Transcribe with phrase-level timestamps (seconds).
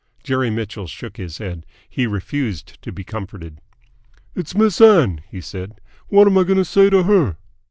[0.23, 1.63] Jerry Mitchell shook his head.
[1.87, 3.61] He refused to be comforted.
[4.33, 5.79] "It's Miss Ann," he said.
[6.07, 7.37] "What am I going to say to her?"